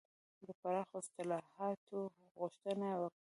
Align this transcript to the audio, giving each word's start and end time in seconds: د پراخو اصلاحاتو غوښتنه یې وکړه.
د 0.45 0.47
پراخو 0.59 0.95
اصلاحاتو 1.01 1.99
غوښتنه 2.39 2.85
یې 2.91 2.97
وکړه. 3.01 3.19